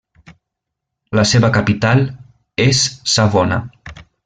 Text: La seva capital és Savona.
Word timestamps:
La 1.19 1.25
seva 1.33 1.51
capital 1.59 2.01
és 2.67 2.83
Savona. 3.17 3.63